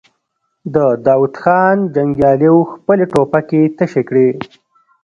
د 0.73 0.75
داوود 1.05 1.35
خان 1.41 1.77
جنګياليو 1.95 2.57
خپلې 2.73 3.05
ټوپکې 3.11 3.61
تشې 3.77 4.01
کړې. 4.09 4.27